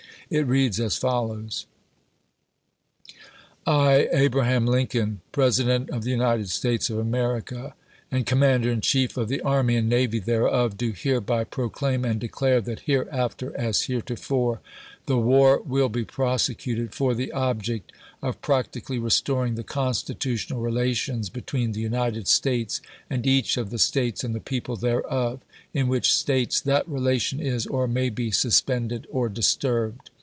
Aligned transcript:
It 0.33 0.47
reads 0.47 0.79
as 0.79 0.95
follows: 0.95 1.65
I, 3.67 4.07
Abraham 4.13 4.65
Lincoln, 4.65 5.19
President 5.33 5.89
of 5.89 6.05
the 6.05 6.09
United 6.11 6.47
States 6.47 6.89
of 6.89 6.99
America, 6.99 7.75
and 8.09 8.25
Commander 8.25 8.71
in 8.71 8.79
Chief 8.79 9.17
of 9.17 9.27
the 9.27 9.41
Army 9.41 9.75
and 9.75 9.89
Navy 9.89 10.19
thereof, 10.19 10.77
do 10.77 10.93
hereby 10.95 11.43
proclaim 11.43 12.05
and 12.05 12.17
declare 12.17 12.61
that 12.61 12.79
here 12.81 13.09
after, 13.11 13.53
as 13.57 13.81
heretofore, 13.83 14.61
the 15.05 15.17
war 15.17 15.61
will 15.65 15.89
be 15.89 16.05
prosecuted 16.05 16.95
for 16.95 17.13
the 17.13 17.33
object 17.33 17.91
of 18.21 18.41
practically 18.41 18.99
restoring 18.99 19.55
the 19.55 19.63
constitutional 19.65 20.61
rela 20.61 20.95
tions 20.95 21.27
between 21.27 21.73
the 21.73 21.81
United 21.81 22.25
States 22.29 22.79
and 23.09 23.27
each 23.27 23.57
of 23.57 23.69
the 23.69 23.79
States 23.79 24.23
and 24.23 24.33
the 24.33 24.39
people 24.39 24.77
thereof, 24.77 25.41
in 25.73 25.89
which 25.89 26.13
States 26.13 26.61
that 26.61 26.87
relation 26.87 27.41
is 27.41 27.67
or 27.67 27.85
may 27.85 28.09
be 28.09 28.31
suspended 28.31 29.05
or 29.11 29.27
disturbed. 29.27 30.09